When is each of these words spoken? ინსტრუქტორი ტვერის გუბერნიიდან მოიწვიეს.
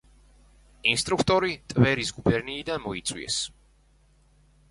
ინსტრუქტორი 0.93 1.51
ტვერის 1.73 2.11
გუბერნიიდან 2.17 2.83
მოიწვიეს. 2.87 3.39